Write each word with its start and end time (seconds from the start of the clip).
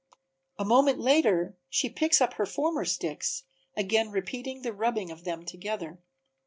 A 0.57 0.65
moment 0.65 0.97
later 0.99 1.41
and 1.43 1.55
she 1.69 1.87
picks 1.87 2.21
up 2.21 2.33
her 2.33 2.45
former 2.47 2.85
sticks, 2.85 3.43
again 3.77 4.09
repeating 4.09 4.63
the 4.63 4.73
rubbing 4.73 5.11
of 5.11 5.25
them 5.25 5.45
together. 5.45 5.99